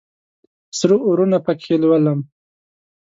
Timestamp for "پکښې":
1.45-1.75